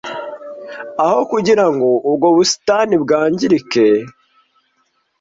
aho 1.05 1.17
kugirango 1.31 1.87
ubwo 2.09 2.27
busitani 2.35 2.95
bwangirike 3.03 3.85